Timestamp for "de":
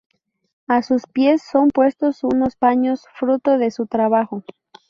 3.59-3.69